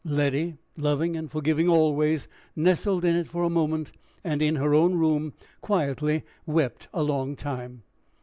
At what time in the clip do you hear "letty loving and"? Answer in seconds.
0.03-1.29